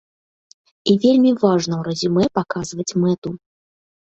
І 0.93 0.95
вельмі 1.03 1.33
важна 1.43 1.73
ў 1.77 1.83
рэзюмэ 1.91 2.23
паказваць 2.39 2.97
мэту. 3.03 3.29